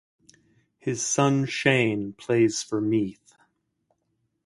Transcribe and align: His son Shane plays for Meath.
His 0.79 1.05
son 1.05 1.45
Shane 1.45 2.13
plays 2.13 2.63
for 2.63 2.81
Meath. 2.81 3.35